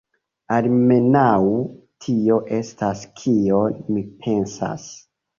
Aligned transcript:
Almenaŭ, 0.55 1.41
tio 2.05 2.37
estas 2.59 3.03
kion 3.19 3.77
mi 3.97 4.03
pensas. 4.25 4.87